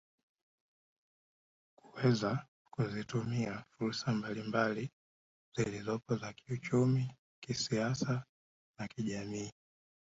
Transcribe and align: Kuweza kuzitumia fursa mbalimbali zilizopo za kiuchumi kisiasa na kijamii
Kuweza 1.77 2.47
kuzitumia 2.73 3.65
fursa 3.77 4.11
mbalimbali 4.13 4.91
zilizopo 5.57 6.15
za 6.15 6.33
kiuchumi 6.33 7.13
kisiasa 7.43 8.23
na 8.79 8.87
kijamii 8.87 9.51